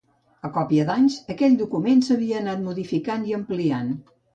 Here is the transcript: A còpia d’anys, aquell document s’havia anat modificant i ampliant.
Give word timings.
A 0.47 0.49
còpia 0.55 0.85
d’anys, 0.87 1.19
aquell 1.35 1.59
document 1.61 2.03
s’havia 2.11 2.43
anat 2.43 2.67
modificant 2.67 3.33
i 3.33 3.41
ampliant. 3.45 3.99